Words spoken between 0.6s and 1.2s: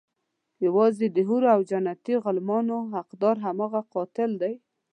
يوازې د